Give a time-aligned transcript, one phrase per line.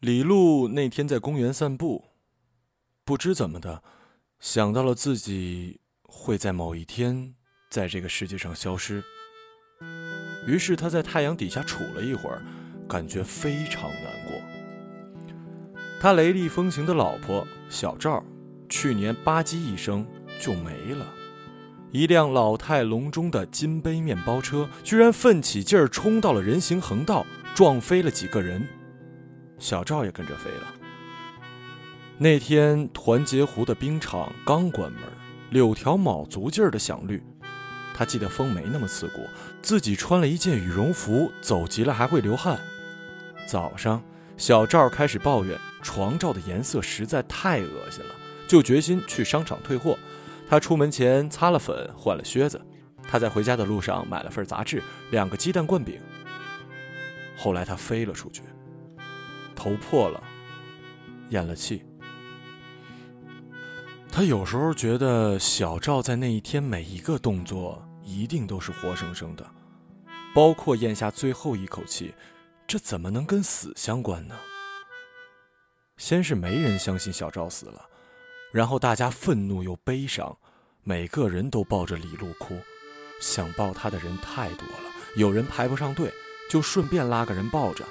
[0.00, 2.04] 李璐那天在公园散步，
[3.04, 3.82] 不知怎么的，
[4.38, 7.34] 想到了自己会在某一天
[7.68, 9.02] 在这个世界上消失。
[10.46, 12.44] 于是他在太阳底下杵了一会儿，
[12.88, 14.40] 感觉非常难过。
[16.00, 18.22] 他雷厉风行的老婆小赵，
[18.68, 20.06] 去年吧唧一声
[20.40, 21.04] 就没了。
[21.90, 28.64] 一辆老态龙钟的金杯面包车，居然奋起劲儿冲到了人行横道，撞飞了几个人。
[29.58, 30.74] 小赵也跟着飞了。
[32.16, 35.02] 那天团结湖的冰场刚关门，
[35.50, 37.22] 柳条卯足劲儿的响绿。
[37.94, 39.26] 他记得风没那么刺骨，
[39.60, 42.58] 自己穿了一件羽绒服，走急了还会流汗。
[43.46, 44.02] 早上，
[44.36, 48.14] 小赵开始抱怨床罩的颜色实在太恶心了，
[48.46, 49.98] 就决心去商场退货。
[50.48, 52.60] 他出门前擦了粉，换了靴子。
[53.10, 56.00] 他在回家的路上买了份杂志，两个鸡蛋灌饼。
[57.36, 58.42] 后来他飞了出去。
[59.58, 60.22] 头破了，
[61.30, 61.84] 咽了气。
[64.08, 69.44] 他有时候觉得小赵在那一天每一个动作一定都是活生生的，
[70.32, 72.14] 包括咽下最后一口气，
[72.68, 74.36] 这怎么能跟死相关呢？
[75.96, 77.84] 先是没人相信小赵死了，
[78.52, 80.38] 然后大家愤怒又悲伤，
[80.84, 82.56] 每个人都抱着李璐哭，
[83.20, 84.84] 想抱他的人太多了，
[85.16, 86.12] 有人排不上队，
[86.48, 87.84] 就顺便拉个人抱着。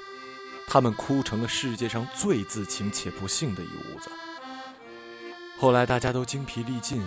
[0.68, 4.10] 他们哭成了世界上最自情且不幸的一屋子。
[5.58, 7.02] 后来大家都精疲力尽，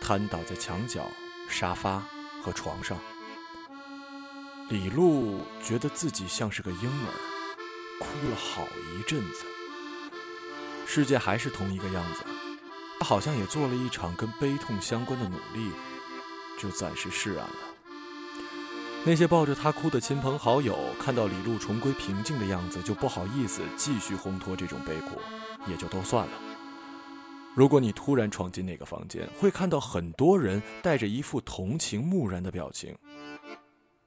[0.00, 1.10] 瘫倒在墙角、
[1.48, 2.02] 沙发
[2.42, 2.98] 和床上。
[4.68, 7.08] 李璐觉得自己像是个婴儿，
[7.98, 9.46] 哭了好一阵子。
[10.86, 12.22] 世界还是同一个样子，
[13.00, 15.72] 他好像也做了一场跟悲痛相关的努力，
[16.58, 17.65] 就暂时释然了。
[19.08, 25.20] 那些抱着他哭的亲朋好友，看到李璐重归平静的样子，就不好意思继续烘托这种悲苦，
[25.68, 26.32] 也就都算了。
[27.54, 32.98] 如果你突然闯进那个房间，会看到很多人带着一副同情木然的表情。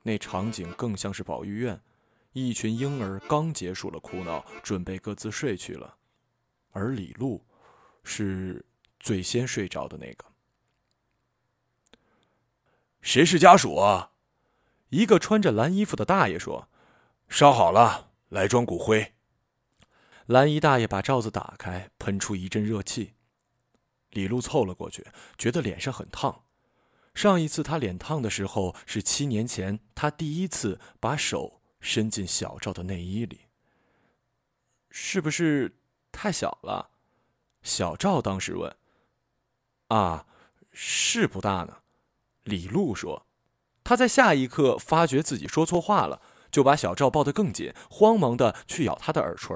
[0.04, 1.80] 那场景更像是保育院，
[2.34, 5.96] 一群婴儿刚结束了哭闹，准备各自睡去了，
[6.72, 7.42] 而李璐
[8.04, 8.66] 是
[9.00, 10.26] 最先睡着的那个。
[13.02, 14.09] 谁是家属啊？
[14.90, 16.68] 一个穿着蓝衣服的大爷说
[17.30, 19.14] ：“烧好了，来装骨灰。”
[20.26, 23.14] 蓝衣大爷把罩子打开，喷出一阵热气。
[24.12, 25.06] 李璐凑了过去，
[25.38, 26.44] 觉得脸上很烫。
[27.14, 33.42] 上一次他脸烫的时候是七年前，他第一次把手伸进小赵的内衣里。
[34.90, 35.78] 是不是
[36.12, 36.90] 太小了？
[37.62, 38.76] 小赵当时问。
[39.90, 40.26] “啊，
[40.72, 41.84] 是不大呢。”
[42.44, 43.29] 李璐说。
[43.84, 49.56] 他在下一刻发觉自己说错话了，就把小赵抱得更紧，慌忙的去咬他的耳垂。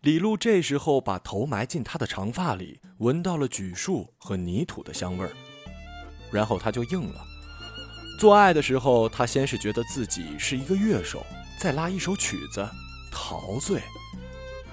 [0.00, 5.30] 李璐这时候把头埋进他的长发里，闻到了榉树和泥土的香味儿，
[6.30, 7.24] 然后他就硬了。
[8.18, 11.24] 做爱的时候，他先是觉得自己是一个乐手，
[11.58, 12.68] 在拉一首曲子，
[13.10, 13.80] 陶醉。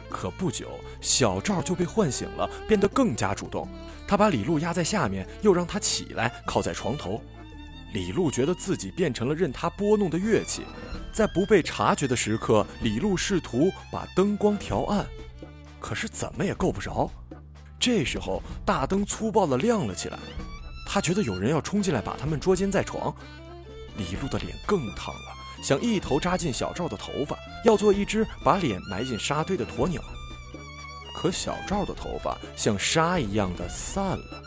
[0.10, 0.68] 可不久，
[1.02, 3.68] 小赵就被唤醒了，变得更加主动。
[4.08, 7.22] 他把李璐压在下面，又让他起来，靠在床头。
[7.94, 10.64] 李璐觉得自己变成了任他拨弄的乐器，
[11.12, 15.06] 在不被察觉的时刻，李璐试图把灯光调暗，
[15.80, 17.10] 可是怎么也够不着。
[17.80, 20.20] 这时候，大灯粗暴地亮了起来，
[20.86, 23.16] 他觉得有人要冲进来把他们捉奸在床。
[23.98, 30.02] 李璐的脸更烫了，想一头扎进小赵的头发，要做一只把脸埋进沙堆的鸵鸟。
[31.16, 34.44] 可小赵的头发像沙一样的散了，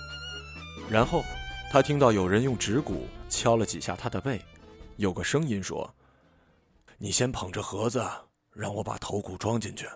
[0.89, 1.23] 然后
[1.73, 3.07] 他听到有人用指骨。
[3.31, 4.45] 敲了几下他的背，
[4.97, 5.91] 有个声音说
[6.99, 8.07] ：“你先捧着盒子，
[8.53, 9.89] 让我把头骨装进去。”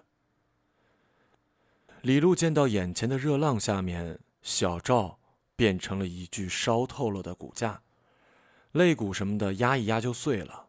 [2.00, 5.18] 李璐见到眼前的热浪下面，小赵
[5.54, 7.82] 变成了一具烧透了的骨架，
[8.72, 10.68] 肋骨什么的压一压就碎了，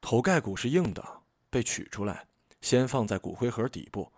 [0.00, 1.06] 头盖骨是硬的，
[1.50, 2.26] 被取出来，
[2.62, 4.10] 先放在骨灰盒底部。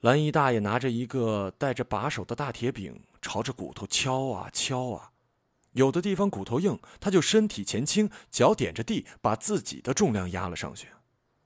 [0.00, 5.12] 蓝衣大爷拿着一个带着把手的大铁柄，朝着骨头敲啊敲啊。
[5.72, 10.88] 有的地方骨头硬，他就身体前倾，脚点着地，把自己的重量压了上去。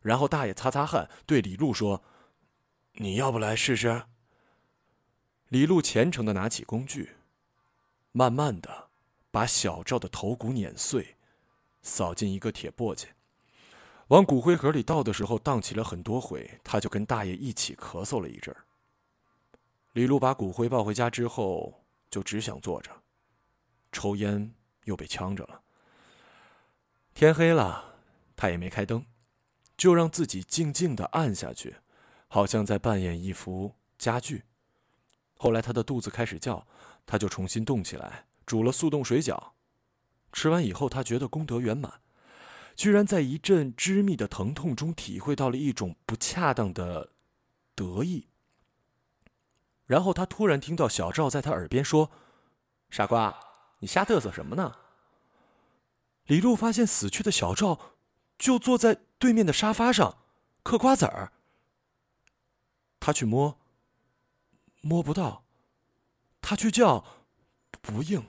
[0.02, 2.02] 然后大爷擦擦汗，对李璐说
[2.94, 4.02] ：“你要不来试试？”
[5.48, 7.16] 李璐虔诚的拿起工具，
[8.12, 8.88] 慢慢的
[9.30, 11.16] 把小赵的头骨碾碎，
[11.82, 13.06] 扫进一个铁簸箕，
[14.10, 18.64] 往骨灰盒里倒的时候荡起了很多灰，他就跟大爷一起咳嗽了一阵儿。
[19.92, 22.90] 李璐把骨灰抱回家之后，就只想坐着。
[23.92, 24.52] 抽烟
[24.84, 25.62] 又被呛着了。
[27.14, 28.00] 天黑了，
[28.34, 29.06] 他也没开灯，
[29.76, 31.76] 就让自己静静的按下去，
[32.26, 34.42] 好像在扮演一幅家具。
[35.36, 36.66] 后来他的肚子开始叫，
[37.06, 39.52] 他就重新动起来，煮了速冻水饺。
[40.32, 42.00] 吃完以后，他觉得功德圆满，
[42.80, 47.10] 居然在一阵织密的疼痛中体会到了一种不恰当的
[47.74, 48.28] 得意。
[49.84, 52.10] 然后他突然听到小赵在他耳边说
[52.88, 53.38] ：“傻瓜，
[53.80, 54.76] 你瞎嘚瑟什么呢？”
[56.24, 57.96] 李璐发现死去的小赵
[58.38, 60.16] 就坐在对面的沙发上
[60.62, 61.32] 嗑瓜子儿。
[62.98, 63.58] 他去摸，
[64.80, 65.42] 摸不到；
[66.40, 67.04] 他去叫，
[67.82, 68.24] 不应。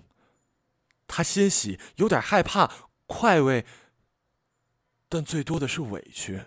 [1.07, 2.69] 他欣喜，有点害怕，
[3.06, 3.65] 快慰，
[5.11, 6.45] 但最多的是委屈。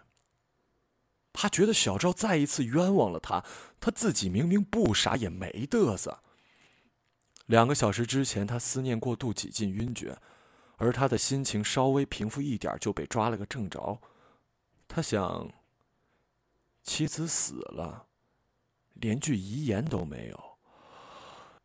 [1.34, 3.44] 他觉得小赵再一次冤枉了他，
[3.78, 6.22] 他自己明明不傻，也没嘚瑟。
[7.44, 10.16] 两个小时之前，他思念过度，几近晕厥，
[10.78, 14.00] 而他的心情稍微平复一点，就被抓了个正着。
[14.88, 15.52] 他想，
[16.82, 18.06] 妻子死了，
[18.94, 20.56] 连句遗言都没有。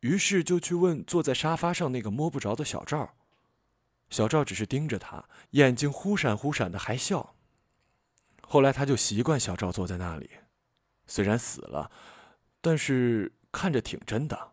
[0.00, 3.14] 于是就去问坐在沙发上那个摸不着的小赵。
[4.10, 7.34] 小赵只是盯着他，眼睛忽闪忽闪的，还笑。
[8.42, 10.28] 后来他就习惯小赵坐在那里，
[11.06, 11.90] 虽然死了，
[12.60, 14.52] 但是看着挺真的。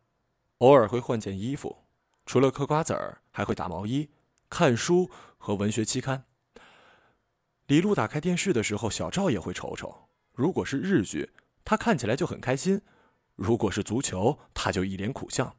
[0.59, 1.83] 偶尔会换件衣服，
[2.25, 4.09] 除了嗑瓜子儿，还会打毛衣、
[4.49, 6.25] 看书和文学期刊。
[7.65, 10.07] 李璐打开电视的时候，小赵也会瞅瞅。
[10.33, 11.31] 如果是日剧，
[11.65, 12.81] 他看起来就很开心。
[13.35, 15.55] 如果是足球，他就一脸苦相。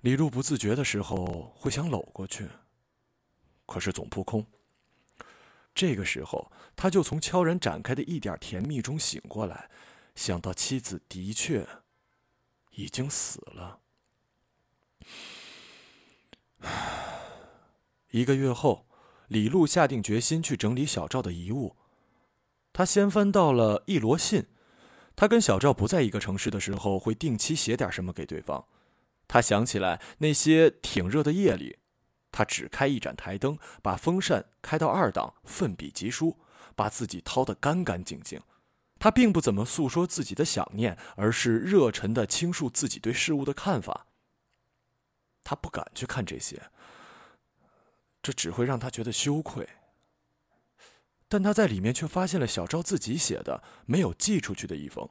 [0.00, 2.48] 李璐不自觉的时候会想搂过去，
[3.66, 4.46] 可是总扑空。
[5.74, 9.68] 这个时候，他就从悄然展开的一点甜蜜中醒过来，
[10.14, 11.66] 想到妻子的确
[12.72, 13.80] 已经死了。
[18.10, 18.86] 一个月后，
[19.26, 21.76] 李璐下定决心去整理小赵的遗物。
[22.72, 24.46] 他先翻到了一摞信。
[25.16, 28.66] 他跟小赵不在一个城市的时候，会定期写点什么给对方。
[29.26, 31.78] 他想起来那些挺热的夜里，
[32.36, 36.36] 他只开一盏台灯，把风扇开到二档，奋笔疾书，
[36.74, 38.40] 把自己掏得干干净净。
[38.98, 44.06] 他并不怎么诉说自己的想念，而是热忱地倾诉自己对事物的看法。
[45.44, 46.70] 他不敢去看这些，
[48.20, 49.68] 这只会让他觉得羞愧。
[51.28, 55.08] 但他在里面却发现了小赵自己写的、没有寄出去的一封。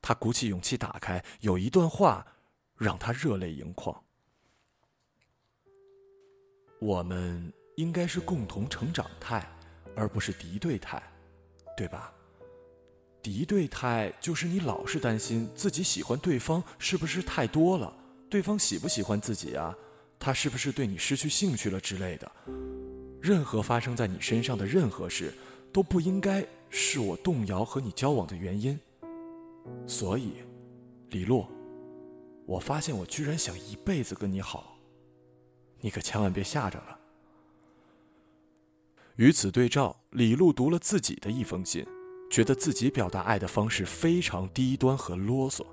[0.00, 2.24] 他鼓起勇气打开，有一段话
[2.76, 4.04] 让他热泪盈眶
[6.80, 9.46] ：“我们应该是共同成长态，
[9.94, 11.00] 而不是敌对态，
[11.76, 12.12] 对吧？
[13.22, 17.94] 敌对态就是你老是担心自己喜欢对方是不是太多了，
[18.30, 19.76] 对方喜不喜欢自己啊？
[20.18, 22.32] 他是不是对你失去兴趣了之类的。”
[23.20, 25.34] 任何发生在你身上的任何事，
[25.70, 28.80] 都不应该是我动摇和你交往的原因。
[29.86, 30.36] 所以，
[31.10, 31.46] 李洛，
[32.46, 34.69] 我发现我居然想一辈子跟你好，
[35.80, 36.98] 你可千万别吓着了。
[39.16, 41.86] 与此对照，李璐读了自己的一封信，
[42.30, 45.64] 觉得自己表达爱的方式非常低端和啰嗦。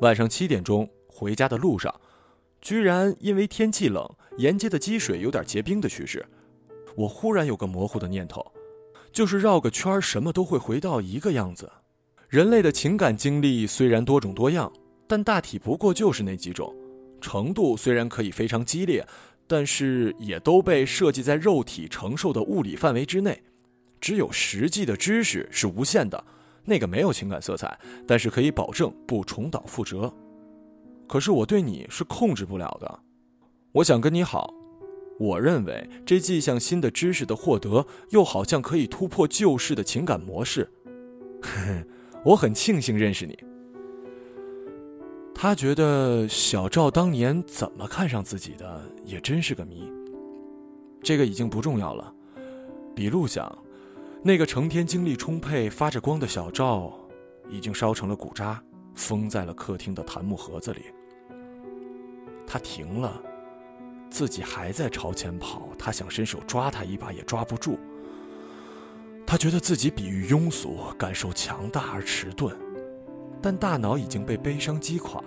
[0.00, 1.94] 晚上七点钟回家的路上。
[2.60, 4.08] 居然因为天气冷，
[4.38, 6.24] 沿街的积水有点结冰的趋势。
[6.94, 8.52] 我忽然有个模糊的念头，
[9.10, 11.68] 就是绕个圈什么都会回到一个样子。
[12.28, 14.72] 人类的情感经历虽然多种多样，
[15.08, 16.72] 但大体不过就是那几种。
[17.22, 19.06] 程度虽然可以非常激烈，
[19.46, 23.42] 但是也都被设计在肉体承受的物理范围之内。
[24.00, 26.22] 只有实际的知识是无限的，
[26.64, 30.12] 那个没有情感色彩，但是可以保证不重蹈覆辙。
[31.06, 33.00] 可是我对你是控制不了的，
[33.70, 34.52] 我想跟你好，
[35.20, 40.68] 我认为这既像新的知识的获得，又好像可以突破旧式的情感模式。
[42.24, 43.38] 我很庆幸认识你。
[45.42, 49.92] 他觉得小赵当年怎么看上自己的，也真是个谜。
[51.02, 52.14] 这个已经不重要了。
[52.94, 53.52] 笔录想，
[54.22, 56.96] 那个成天精力充沛、发着光的小赵，
[57.50, 58.62] 已经烧成了骨渣，
[58.94, 60.82] 封在了客厅的檀木盒子里。
[62.46, 63.20] 他停了，
[64.08, 65.70] 自己还在朝前跑。
[65.76, 67.80] 他想伸手抓他一把，也抓不住。
[69.26, 72.56] 他觉得自己比喻庸俗，感受强大而迟钝，
[73.42, 75.22] 但大脑已经被悲伤击垮。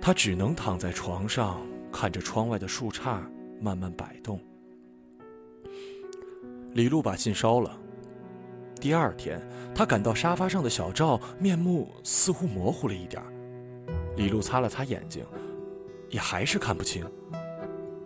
[0.00, 3.22] 他只能躺在床上，看着窗外的树杈
[3.60, 4.38] 慢慢摆动。
[6.74, 7.76] 李璐把信烧了。
[8.80, 9.40] 第二天，
[9.74, 13.22] 他感到沙发上的小赵面目似乎模糊了一点。
[14.16, 15.24] 李璐擦了擦眼睛。
[16.12, 17.02] 也还是看不清。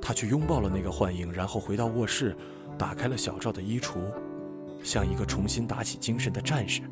[0.01, 2.37] 他去拥抱了那个幻影，然后回到卧室，
[2.79, 3.99] 打开了小赵的衣橱，
[4.81, 6.83] 像一个重新打起精神的战士。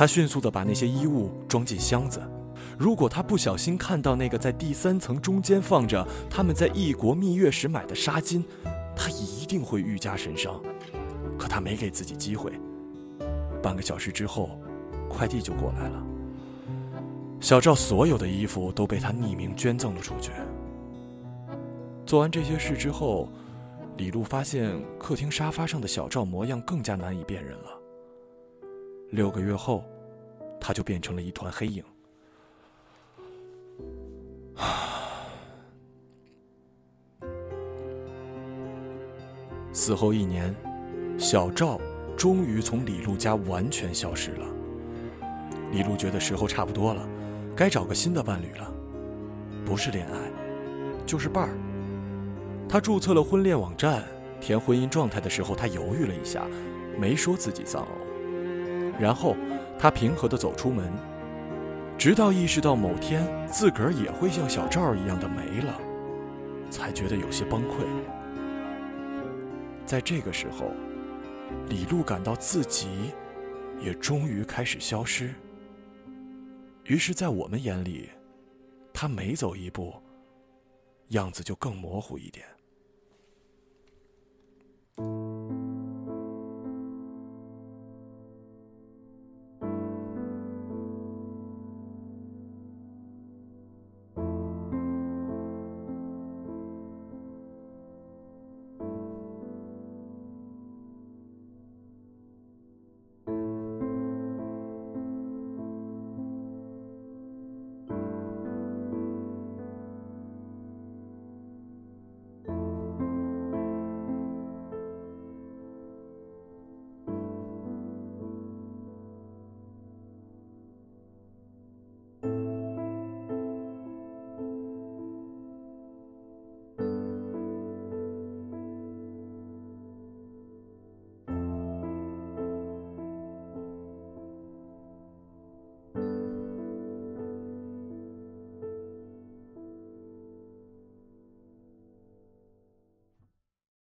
[0.00, 2.22] 他迅速地把那些衣物装进箱子。
[2.78, 8.42] 如果他不小心看到那个在第三层中间放着他们在异国蜜月时买的纱巾，
[8.96, 10.58] 他一定会愈加神伤。
[11.38, 12.50] 可他没给自己机会。
[13.62, 14.58] 半个小时之后，
[15.06, 16.02] 快递就过来了。
[17.38, 20.32] 小赵所有的衣服都被他匿名捐赠了出去。
[22.06, 23.28] 做完这些事之后，
[23.98, 27.79] 李璐发现客厅沙发上的小赵模样更加难以辨认了。
[29.10, 29.84] 六个月后，
[30.60, 31.82] 他就变成了一团黑影。
[39.72, 40.54] 死后一年，
[41.18, 41.80] 小赵
[42.16, 44.46] 终于从李璐家完全消失了。
[45.72, 47.08] 李璐觉得时候差不多了，
[47.56, 48.72] 该找个新的伴侣了，
[49.64, 50.14] 不是恋爱，
[51.04, 51.56] 就是伴儿。
[52.68, 54.04] 他注册了婚恋网站，
[54.40, 56.46] 填婚姻状态的时候，他犹豫了一下，
[56.96, 57.99] 没说自己丧偶。
[59.00, 59.34] 然后
[59.78, 60.92] 他平和地走出门，
[61.96, 65.80] 直到意识到某天自个儿也会像小赵一样的没了，
[66.70, 67.86] 才觉得有些崩溃。
[69.86, 70.70] 在这个时候，
[71.68, 73.12] 李璐感到自己
[73.80, 75.34] 也终于开始消失。
[76.84, 78.10] 于是，在我们眼里，
[78.92, 79.94] 他每走一步，
[81.08, 82.44] 样子就更模糊一点。